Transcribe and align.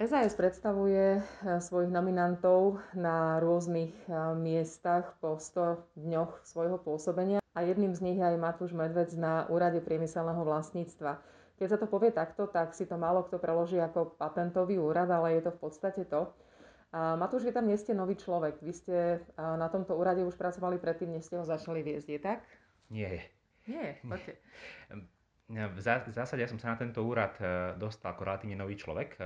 SAS 0.00 0.32
predstavuje 0.32 1.20
svojich 1.60 1.92
nominantov 1.92 2.80
na 2.96 3.36
rôznych 3.36 3.92
miestach 4.40 5.12
po 5.20 5.36
100 5.36 5.76
dňoch 5.92 6.40
svojho 6.40 6.80
pôsobenia 6.80 7.44
a 7.52 7.60
jedným 7.60 7.92
z 7.92 8.08
nich 8.08 8.16
je 8.16 8.24
aj 8.24 8.40
Matúš 8.40 8.72
Medvec 8.72 9.12
na 9.12 9.44
úrade 9.52 9.76
priemyselného 9.84 10.40
vlastníctva. 10.40 11.20
Keď 11.60 11.66
sa 11.68 11.76
to 11.76 11.84
povie 11.84 12.16
takto, 12.16 12.48
tak 12.48 12.72
si 12.72 12.88
to 12.88 12.96
málo 12.96 13.28
kto 13.28 13.36
preloží 13.36 13.76
ako 13.76 14.16
patentový 14.16 14.80
úrad, 14.80 15.12
ale 15.12 15.36
je 15.36 15.44
to 15.44 15.52
v 15.52 15.60
podstate 15.68 16.08
to. 16.08 16.32
A 16.96 17.20
Matúš, 17.20 17.44
vy 17.44 17.52
tam 17.52 17.68
nie 17.68 17.76
ste 17.76 17.92
nový 17.92 18.16
človek. 18.16 18.56
Vy 18.64 18.72
ste 18.72 18.96
na 19.36 19.68
tomto 19.68 20.00
úrade 20.00 20.24
už 20.24 20.32
pracovali 20.40 20.80
predtým, 20.80 21.12
než 21.12 21.28
ste 21.28 21.36
ho 21.36 21.44
začali 21.44 21.84
viesť, 21.84 22.08
je 22.08 22.20
tak? 22.24 22.40
Nie. 22.88 23.28
Nie, 23.68 24.00
poďte. 24.00 24.40
V 25.50 25.82
zásade 26.14 26.38
ja 26.38 26.46
som 26.46 26.62
sa 26.62 26.72
na 26.72 26.78
tento 26.78 27.02
úrad 27.02 27.34
dostal 27.74 28.14
ako 28.14 28.22
relatívne 28.22 28.54
nový 28.54 28.78
človek. 28.78 29.18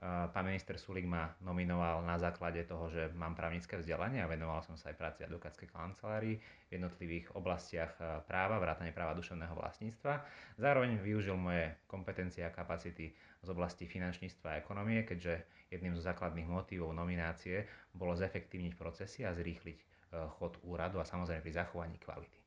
E, 0.00 0.28
Pán 0.32 0.48
minister 0.48 0.80
Sulik 0.80 1.04
ma 1.04 1.28
nominoval 1.44 2.00
na 2.08 2.16
základe 2.16 2.64
toho, 2.64 2.88
že 2.88 3.12
mám 3.12 3.36
právnické 3.36 3.76
vzdelanie 3.76 4.24
a 4.24 4.30
venoval 4.32 4.64
som 4.64 4.72
sa 4.80 4.88
aj 4.88 4.96
práci 4.96 5.20
advokátskej 5.28 5.68
kancelárii 5.68 6.40
v 6.40 6.70
jednotlivých 6.72 7.36
oblastiach 7.36 7.92
eh, 8.00 8.24
práva, 8.24 8.56
vrátane 8.56 8.96
práva 8.96 9.12
duševného 9.12 9.52
vlastníctva. 9.52 10.24
Zároveň 10.56 10.96
využil 11.02 11.36
moje 11.36 11.76
kompetencie 11.84 12.40
a 12.46 12.54
kapacity 12.54 13.12
z 13.44 13.48
oblasti 13.52 13.84
finančníctva 13.84 14.56
a 14.56 14.58
ekonomie, 14.62 15.04
keďže 15.04 15.68
jedným 15.68 15.92
zo 15.98 16.02
základných 16.02 16.48
motívov 16.48 16.96
nominácie 16.96 17.68
bolo 17.92 18.16
zefektívniť 18.16 18.78
procesy 18.80 19.28
a 19.28 19.36
zrýchliť 19.36 19.78
eh, 19.78 20.24
chod 20.40 20.56
úradu 20.64 20.96
a 20.96 21.04
samozrejme 21.04 21.44
pri 21.44 21.52
zachovaní 21.52 22.00
kvality. 22.00 22.40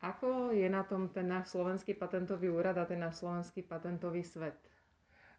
Ako 0.00 0.52
je 0.56 0.64
na 0.68 0.84
tom 0.84 1.12
ten 1.12 1.28
náš 1.28 1.52
slovenský 1.52 1.92
patentový 1.92 2.48
úrad 2.48 2.76
a 2.80 2.88
ten 2.88 3.00
náš 3.00 3.20
slovenský 3.20 3.64
patentový 3.64 4.24
svet? 4.24 4.56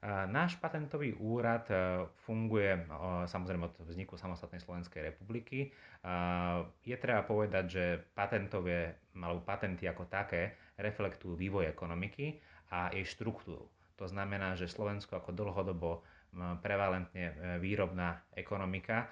Náš 0.09 0.57
patentový 0.57 1.13
úrad 1.21 1.69
e, 1.69 1.77
funguje 2.25 2.73
e, 2.73 2.81
samozrejme 3.29 3.69
od 3.69 3.85
vzniku 3.85 4.17
samostatnej 4.17 4.57
Slovenskej 4.57 5.13
republiky. 5.13 5.69
Je 6.81 6.97
treba 6.97 7.21
povedať, 7.21 7.65
že 7.69 7.83
patentové, 8.17 8.97
alebo 9.13 9.45
patenty 9.45 9.85
ako 9.85 10.09
také 10.09 10.57
reflektujú 10.81 11.37
vývoj 11.37 11.69
ekonomiky 11.69 12.41
a 12.73 12.89
jej 12.89 13.05
štruktúru. 13.05 13.69
To 14.01 14.09
znamená, 14.09 14.57
že 14.57 14.65
Slovensko 14.65 15.21
ako 15.21 15.37
dlhodobo 15.37 16.01
prevalentne 16.65 17.59
výrobná 17.61 18.25
ekonomika 18.33 19.05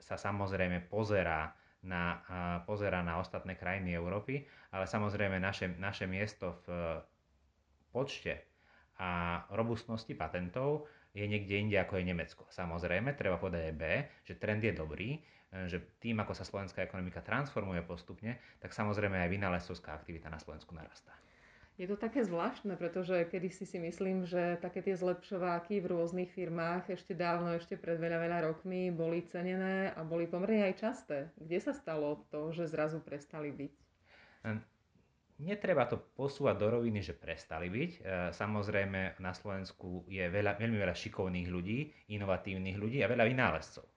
sa 0.00 0.16
samozrejme 0.16 0.88
pozerá 0.88 1.52
na, 1.84 2.24
pozerá 2.64 3.04
na 3.04 3.20
ostatné 3.20 3.60
krajiny 3.60 3.92
Európy, 3.92 4.40
ale 4.72 4.88
samozrejme 4.88 5.36
naše, 5.36 5.68
naše 5.76 6.08
miesto 6.08 6.56
v 6.64 7.04
počte 7.92 8.47
a 8.98 9.42
robustnosti 9.54 10.10
patentov 10.18 10.90
je 11.14 11.24
niekde 11.24 11.54
inde 11.58 11.78
ako 11.78 11.98
je 11.98 12.04
Nemecko. 12.04 12.44
Samozrejme, 12.50 13.14
treba 13.14 13.40
povedať 13.40 13.72
aj 13.72 13.74
B, 13.78 13.84
že 14.26 14.34
trend 14.36 14.62
je 14.62 14.74
dobrý, 14.74 15.16
e, 15.16 15.20
že 15.70 15.78
tým, 16.02 16.18
ako 16.20 16.34
sa 16.34 16.44
slovenská 16.44 16.84
ekonomika 16.84 17.22
transformuje 17.24 17.80
postupne, 17.86 18.38
tak 18.58 18.74
samozrejme 18.74 19.16
aj 19.22 19.30
vynálezcovská 19.30 19.94
aktivita 19.94 20.28
na 20.28 20.42
Slovensku 20.42 20.74
narastá. 20.74 21.14
Je 21.78 21.86
to 21.86 21.94
také 21.94 22.26
zvláštne, 22.26 22.74
pretože 22.74 23.22
kedy 23.30 23.54
si 23.54 23.62
si 23.62 23.78
myslím, 23.78 24.26
že 24.26 24.58
také 24.58 24.82
tie 24.82 24.98
zlepšováky 24.98 25.78
v 25.78 25.94
rôznych 25.94 26.26
firmách 26.34 26.90
ešte 26.90 27.14
dávno, 27.14 27.54
ešte 27.54 27.78
pred 27.78 28.02
veľa, 28.02 28.18
veľa 28.18 28.38
rokmi 28.50 28.90
boli 28.90 29.22
cenené 29.30 29.94
a 29.94 30.02
boli 30.02 30.26
pomerne 30.26 30.66
aj 30.66 30.82
časté. 30.82 31.30
Kde 31.38 31.62
sa 31.62 31.70
stalo 31.70 32.26
to, 32.34 32.50
že 32.50 32.66
zrazu 32.66 32.98
prestali 32.98 33.54
byť? 33.54 33.74
Netreba 35.38 35.86
to 35.86 36.02
posúvať 36.18 36.58
do 36.58 36.66
roviny, 36.66 36.98
že 36.98 37.14
prestali 37.14 37.70
byť. 37.70 37.90
E, 37.94 38.00
samozrejme, 38.34 39.22
na 39.22 39.30
Slovensku 39.30 40.02
je 40.10 40.26
veľa, 40.26 40.58
veľmi 40.58 40.74
veľa 40.74 40.98
šikovných 40.98 41.46
ľudí, 41.46 42.10
inovatívnych 42.10 42.74
ľudí 42.74 42.98
a 43.06 43.10
veľa 43.10 43.22
vynálezcov. 43.22 43.86
E, 43.86 43.92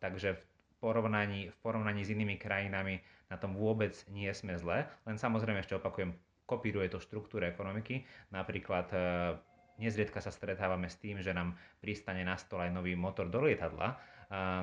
takže 0.00 0.40
v 0.40 0.42
porovnaní, 0.80 1.52
v 1.52 1.56
porovnaní 1.60 2.00
s 2.00 2.16
inými 2.16 2.40
krajinami 2.40 3.04
na 3.28 3.36
tom 3.36 3.52
vôbec 3.60 3.92
nie 4.08 4.32
sme 4.32 4.56
zle, 4.56 4.88
len 5.04 5.20
samozrejme 5.20 5.60
ešte 5.60 5.76
opakujem, 5.76 6.16
kopíruje 6.48 6.88
to 6.88 6.96
štruktúru 6.96 7.44
ekonomiky. 7.44 8.08
Napríklad 8.32 8.88
e, 8.96 8.98
nezriedka 9.76 10.24
sa 10.24 10.32
stretávame 10.32 10.88
s 10.88 10.96
tým, 10.96 11.20
že 11.20 11.36
nám 11.36 11.60
pristane 11.84 12.24
na 12.24 12.40
stole 12.40 12.68
aj 12.68 12.72
nový 12.72 12.96
motor 12.96 13.28
do 13.28 13.44
lietadla, 13.44 14.00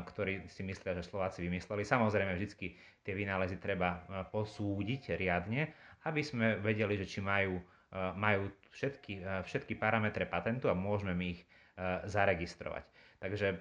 ktorý 0.07 0.47
si 0.51 0.62
myslia, 0.68 0.97
že 0.97 1.07
Slováci 1.07 1.40
vymysleli. 1.44 1.88
Samozrejme, 1.88 2.35
vždy 2.35 2.75
tie 3.03 3.13
vynálezy 3.16 3.59
treba 3.63 4.03
posúdiť 4.31 5.16
riadne, 5.16 5.72
aby 6.03 6.19
sme 6.19 6.59
vedeli, 6.59 7.00
že 7.00 7.07
či 7.07 7.19
majú, 7.24 7.63
majú 8.19 8.51
všetky, 8.75 9.44
všetky 9.47 9.79
parametre 9.79 10.28
patentu 10.28 10.68
a 10.68 10.75
môžeme 10.75 11.16
my 11.16 11.25
ich 11.31 11.41
zaregistrovať. 12.07 12.84
Takže 13.24 13.56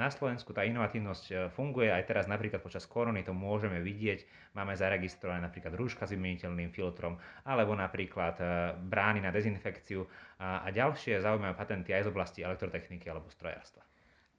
na 0.00 0.08
Slovensku 0.08 0.56
tá 0.56 0.64
inovatívnosť 0.64 1.52
funguje, 1.52 1.92
aj 1.92 2.08
teraz 2.08 2.24
napríklad 2.24 2.64
počas 2.64 2.88
korony 2.88 3.20
to 3.20 3.36
môžeme 3.36 3.84
vidieť, 3.84 4.24
máme 4.56 4.72
zaregistrované 4.72 5.44
napríklad 5.44 5.76
rúška 5.76 6.08
s 6.08 6.16
vymeniteľným 6.16 6.72
filtrom, 6.72 7.20
alebo 7.44 7.76
napríklad 7.76 8.40
brány 8.88 9.20
na 9.20 9.28
dezinfekciu 9.28 10.08
a 10.40 10.64
ďalšie 10.72 11.20
zaujímavé 11.20 11.52
patenty 11.52 11.92
aj 11.92 12.08
z 12.08 12.10
oblasti 12.16 12.40
elektrotechniky 12.40 13.04
alebo 13.12 13.28
strojárstva. 13.28 13.84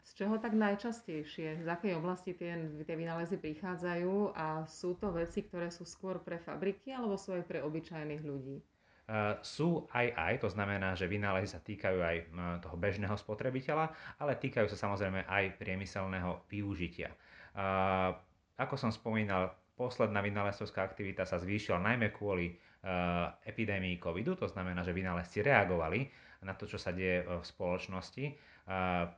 Z 0.06 0.22
čoho 0.22 0.38
tak 0.38 0.54
najčastejšie? 0.54 1.66
Z 1.66 1.68
akej 1.68 1.98
oblasti 1.98 2.38
tie, 2.38 2.54
tie 2.86 2.96
vynálezy 2.96 3.42
prichádzajú 3.42 4.38
a 4.38 4.70
sú 4.70 4.94
to 5.02 5.10
veci, 5.10 5.42
ktoré 5.42 5.74
sú 5.74 5.82
skôr 5.82 6.22
pre 6.22 6.38
fabriky 6.38 6.94
alebo 6.94 7.18
sú 7.18 7.34
aj 7.34 7.44
pre 7.50 7.66
obyčajných 7.66 8.22
ľudí? 8.22 8.62
Uh, 9.06 9.38
sú 9.42 9.86
aj 9.94 10.14
aj, 10.18 10.34
to 10.46 10.50
znamená, 10.50 10.94
že 10.98 11.10
vynálezy 11.10 11.50
sa 11.54 11.62
týkajú 11.62 12.00
aj 12.02 12.18
toho 12.62 12.78
bežného 12.78 13.14
spotrebiteľa, 13.18 13.94
ale 14.22 14.34
týkajú 14.38 14.66
sa 14.70 14.78
samozrejme 14.78 15.26
aj 15.26 15.58
priemyselného 15.62 16.42
využitia. 16.50 17.14
Uh, 17.58 18.14
ako 18.62 18.78
som 18.78 18.90
spomínal, 18.94 19.54
posledná 19.76 20.24
vynálezcovská 20.24 20.82
aktivita 20.82 21.28
sa 21.28 21.40
zvýšila 21.40 21.80
najmä 21.84 22.16
kvôli 22.16 22.56
epidémii 23.44 23.98
covidu, 23.98 24.38
to 24.38 24.46
znamená, 24.46 24.86
že 24.86 24.94
vynálezci 24.94 25.42
reagovali 25.42 26.06
na 26.46 26.54
to, 26.54 26.70
čo 26.70 26.78
sa 26.78 26.94
deje 26.94 27.26
v 27.26 27.42
spoločnosti 27.42 28.26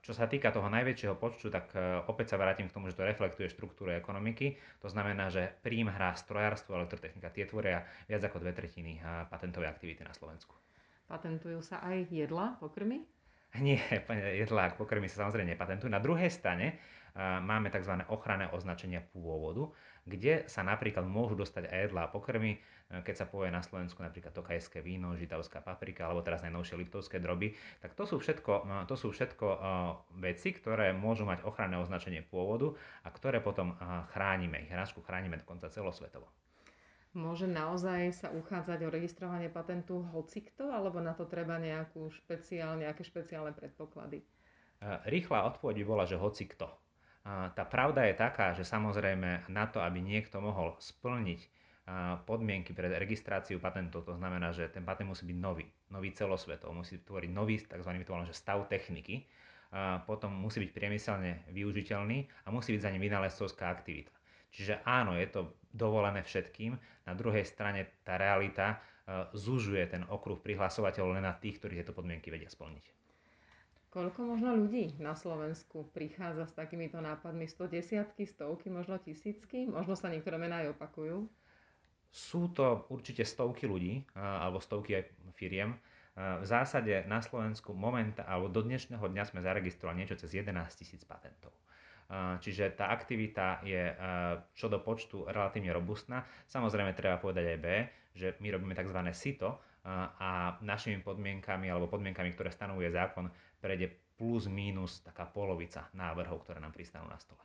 čo 0.03 0.11
sa 0.11 0.27
týka 0.27 0.51
toho 0.51 0.67
najväčšieho 0.67 1.15
počtu, 1.15 1.47
tak 1.47 1.71
e, 1.71 1.79
opäť 2.11 2.35
sa 2.35 2.37
vrátim 2.39 2.67
k 2.67 2.75
tomu, 2.75 2.91
že 2.91 2.99
to 2.99 3.07
reflektuje 3.07 3.47
štruktúru 3.47 3.95
ekonomiky. 3.95 4.59
To 4.83 4.91
znamená, 4.91 5.31
že 5.31 5.55
príjm 5.63 5.87
hrá 5.87 6.11
strojárstvo 6.19 6.75
elektrotechnika. 6.75 7.31
Tie 7.31 7.47
tvoria 7.47 7.87
viac 8.11 8.27
ako 8.27 8.43
dve 8.43 8.51
tretiny 8.51 8.99
patentovej 9.31 9.71
aktivity 9.71 10.03
na 10.03 10.11
Slovensku. 10.11 10.51
Patentujú 11.07 11.63
sa 11.63 11.79
aj 11.79 12.11
jedla, 12.11 12.59
pokrmy? 12.59 13.07
Nie, 13.65 13.79
jedlá 14.35 14.69
a 14.69 14.75
pokrmy 14.75 15.07
sa 15.07 15.25
samozrejme 15.25 15.55
nepatentujú. 15.55 15.89
Na 15.89 16.03
druhej 16.03 16.29
strane 16.29 16.77
máme 17.17 17.73
tzv. 17.73 17.97
ochranné 18.13 18.45
označenia 18.53 19.01
pôvodu, 19.01 19.73
kde 20.05 20.45
sa 20.45 20.61
napríklad 20.61 21.03
môžu 21.09 21.33
dostať 21.33 21.65
aj 21.65 21.79
jedlá 21.89 22.01
a 22.05 22.13
pokrmy, 22.13 22.61
keď 22.87 23.15
sa 23.17 23.25
povie 23.27 23.51
na 23.51 23.59
Slovensku 23.59 23.99
napríklad 23.99 24.31
tokajské 24.31 24.79
víno, 24.79 25.17
žitavská 25.17 25.59
paprika 25.59 26.07
alebo 26.07 26.23
teraz 26.23 26.39
najnovšie 26.45 26.79
liptovské 26.79 27.19
droby, 27.19 27.57
tak 27.83 27.97
to 27.97 28.07
sú 28.07 28.21
všetko, 28.21 28.85
to 28.87 28.95
sú 28.95 29.11
všetko 29.11 29.47
veci, 30.23 30.55
ktoré 30.55 30.95
môžu 30.95 31.27
mať 31.27 31.43
ochranné 31.43 31.75
označenie 31.81 32.23
pôvodu 32.23 32.77
a 33.03 33.11
ktoré 33.11 33.43
potom 33.43 33.75
chránime. 34.15 34.63
Ich 34.63 34.71
hráčku 34.71 35.03
chránime 35.03 35.41
dokonca 35.41 35.67
celosvetovo. 35.67 36.31
Môže 37.17 37.49
naozaj 37.49 38.13
sa 38.13 38.29
uchádzať 38.29 38.85
o 38.85 38.93
registrovanie 38.93 39.49
patentu 39.49 40.05
hocikto, 40.13 40.69
alebo 40.69 41.01
na 41.01 41.17
to 41.17 41.25
treba 41.25 41.57
nejakú 41.57 42.13
špeciál, 42.13 42.77
nejaké 42.77 43.01
špeciálne 43.01 43.57
predpoklady? 43.57 44.21
Rýchla 45.09 45.49
odpoveď 45.49 45.81
by 45.81 45.85
bola, 45.89 46.05
že 46.05 46.21
hocikto. 46.21 46.69
Tá 47.25 47.63
pravda 47.65 48.05
je 48.05 48.13
taká, 48.13 48.53
že 48.53 48.61
samozrejme 48.61 49.49
na 49.49 49.65
to, 49.65 49.81
aby 49.81 49.97
niekto 49.97 50.37
mohol 50.37 50.77
splniť 50.77 51.41
podmienky 52.29 52.77
pre 52.77 52.85
registráciu 52.93 53.57
patentov. 53.57 54.05
To 54.05 54.13
znamená, 54.13 54.53
že 54.53 54.69
ten 54.69 54.85
patent 54.85 55.09
musí 55.09 55.25
byť 55.25 55.37
nový, 55.41 55.65
nový 55.89 56.13
celosvetov, 56.13 56.69
musí 56.77 57.01
tvoriť 57.01 57.31
nový 57.33 57.57
tzv. 57.57 57.91
že 58.29 58.33
stav 58.37 58.69
techniky, 58.69 59.25
potom 60.05 60.37
musí 60.37 60.61
byť 60.63 60.71
priemyselne 60.71 61.49
využiteľný 61.49 62.45
a 62.45 62.53
musí 62.53 62.77
byť 62.77 62.81
za 62.85 62.91
ním 62.93 63.03
vynálezcovská 63.09 63.73
aktivita. 63.73 64.13
Čiže 64.51 64.81
áno, 64.87 65.13
je 65.17 65.27
to 65.29 65.41
dovolené 65.71 66.25
všetkým, 66.25 66.73
na 67.05 67.13
druhej 67.13 67.45
strane 67.45 68.01
tá 68.01 68.17
realita 68.17 68.81
zužuje 69.31 69.87
ten 69.87 70.03
okruh 70.09 70.35
prihlasovateľov 70.41 71.15
len 71.15 71.23
na 71.23 71.31
tých, 71.31 71.63
ktorí 71.63 71.79
tieto 71.79 71.95
podmienky 71.95 72.27
vedia 72.27 72.51
splniť. 72.51 72.91
Koľko 73.87 74.35
možno 74.35 74.51
ľudí 74.53 74.99
na 74.99 75.15
Slovensku 75.15 75.87
prichádza 75.95 76.43
s 76.43 76.53
takýmito 76.53 76.99
nápadmi? 76.99 77.47
100 77.47 77.71
desiatky, 77.71 78.27
stovky, 78.27 78.67
možno 78.67 78.99
tisícky? 78.99 79.63
Možno 79.63 79.95
sa 79.95 80.11
niektoré 80.11 80.35
mená 80.35 80.59
aj 80.59 80.75
opakujú? 80.75 81.23
Sú 82.11 82.51
to 82.51 82.83
určite 82.91 83.23
stovky 83.23 83.63
ľudí 83.63 84.03
alebo 84.13 84.59
stovky 84.59 84.99
aj 84.99 85.03
firiem. 85.39 85.79
V 86.17 86.45
zásade 86.49 87.05
na 87.07 87.23
Slovensku 87.23 87.77
moment, 87.77 88.17
alebo 88.27 88.51
do 88.51 88.65
dnešného 88.65 89.05
dňa 89.07 89.23
sme 89.23 89.39
zaregistrovali 89.39 90.03
niečo 90.03 90.19
cez 90.19 90.35
11 90.35 90.51
tisíc 90.75 91.05
patentov. 91.07 91.55
Čiže 92.13 92.79
tá 92.79 92.87
aktivita 92.91 93.59
je 93.67 93.91
čo 94.55 94.71
do 94.71 94.79
počtu 94.79 95.27
relatívne 95.27 95.75
robustná. 95.75 96.23
Samozrejme 96.47 96.95
treba 96.95 97.19
povedať 97.19 97.45
aj 97.51 97.59
B, 97.59 97.67
že 98.15 98.27
my 98.39 98.47
robíme 98.55 98.73
tzv. 98.73 98.99
SITO, 99.11 99.59
a 100.19 100.59
našimi 100.59 100.99
podmienkami 100.99 101.71
alebo 101.71 101.87
podmienkami, 101.87 102.35
ktoré 102.35 102.51
stanovuje 102.51 102.91
zákon, 102.91 103.31
prejde 103.63 103.87
plus 104.19 104.51
minus 104.51 104.99
taká 104.99 105.23
polovica 105.23 105.87
návrhov, 105.95 106.43
ktoré 106.43 106.59
nám 106.59 106.75
pristanú 106.75 107.07
na 107.07 107.15
stole. 107.15 107.39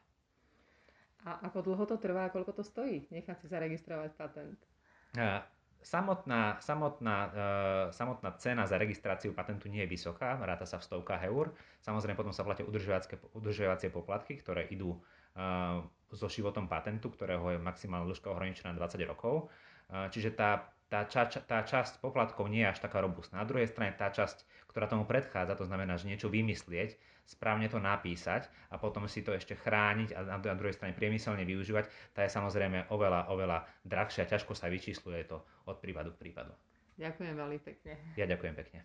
A 1.23 1.38
ako 1.47 1.70
dlho 1.70 1.85
to 1.87 1.97
trvá 2.03 2.26
koľko 2.35 2.50
to 2.50 2.67
stojí 2.67 3.06
nechať 3.14 3.37
si 3.38 3.47
zaregistrovať 3.47 4.11
patent? 4.19 4.59
Samotná, 5.82 6.62
samotná, 6.62 7.17
uh, 7.26 7.87
samotná 7.90 8.31
cena 8.38 8.64
za 8.70 8.79
registráciu 8.79 9.34
patentu 9.34 9.67
nie 9.67 9.82
je 9.82 9.90
vysoká, 9.90 10.38
ráta 10.38 10.62
sa 10.62 10.79
v 10.79 10.87
stovkách 10.87 11.26
eur. 11.26 11.50
Samozrejme 11.82 12.14
potom 12.14 12.31
sa 12.31 12.46
platia 12.46 12.64
udržiavacie 13.34 13.90
poplatky, 13.90 14.38
ktoré 14.38 14.70
idú 14.70 14.94
uh, 14.96 15.82
so 16.14 16.31
životom 16.31 16.70
patentu, 16.70 17.11
ktorého 17.11 17.52
je 17.52 17.58
maximálna 17.58 18.06
dĺžka 18.06 18.31
ohraničená 18.31 18.73
20 18.79 19.11
rokov. 19.11 19.50
Uh, 19.90 20.06
čiže 20.08 20.32
tá 20.32 20.72
tá, 20.93 21.09
ča, 21.09 21.25
tá 21.25 21.65
časť 21.65 22.05
poplatkov 22.05 22.53
nie 22.53 22.61
je 22.69 22.77
až 22.77 22.85
taká 22.85 23.00
robustná. 23.00 23.41
Na 23.41 23.49
druhej 23.49 23.65
strane 23.73 23.97
tá 23.97 24.12
časť, 24.12 24.69
ktorá 24.69 24.85
tomu 24.85 25.09
predchádza, 25.09 25.56
to 25.56 25.65
znamená, 25.65 25.97
že 25.97 26.05
niečo 26.05 26.29
vymyslieť, 26.29 27.00
správne 27.25 27.73
to 27.73 27.81
napísať 27.81 28.53
a 28.69 28.77
potom 28.77 29.09
si 29.09 29.25
to 29.25 29.33
ešte 29.33 29.56
chrániť 29.56 30.12
a 30.12 30.21
na, 30.29 30.37
na 30.37 30.56
druhej 30.59 30.77
strane 30.77 30.93
priemyselne 30.93 31.49
využívať, 31.49 32.12
tá 32.12 32.29
je 32.29 32.37
samozrejme 32.37 32.93
oveľa, 32.93 33.33
oveľa 33.33 33.65
drahšia, 33.89 34.29
ťažko 34.29 34.53
sa 34.53 34.69
vyčísluje 34.69 35.25
to 35.25 35.41
od 35.65 35.81
prípadu 35.81 36.12
k 36.12 36.29
prípadu. 36.29 36.53
Ďakujem 37.00 37.35
veľmi 37.41 37.59
pekne. 37.65 37.97
Ja 38.21 38.29
ďakujem 38.29 38.53
pekne. 38.53 38.85